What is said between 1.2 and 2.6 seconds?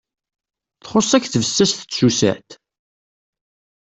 tbessast d tsusat?